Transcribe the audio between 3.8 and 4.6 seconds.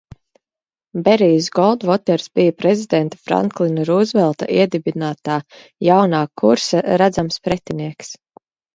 Rūzvelta